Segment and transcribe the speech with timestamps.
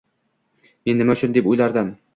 [0.89, 1.97] Men nima uchun deb o'ylardim